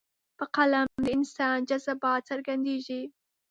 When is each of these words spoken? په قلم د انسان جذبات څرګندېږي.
په 0.37 0.45
قلم 0.55 0.87
د 1.05 1.07
انسان 1.17 1.57
جذبات 1.69 2.21
څرګندېږي. 2.29 3.01